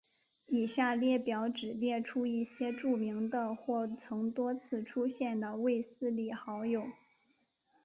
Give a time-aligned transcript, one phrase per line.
[0.47, 6.87] 以下列表只列出一些著名的或曾多次出现的卫斯理好友。